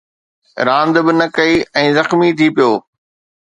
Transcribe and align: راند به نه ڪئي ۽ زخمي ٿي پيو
راند 0.67 0.95
به 1.05 1.13
نه 1.19 1.27
ڪئي 1.35 1.53
۽ 1.83 1.85
زخمي 1.99 2.29
ٿي 2.41 2.47
پيو 2.57 2.71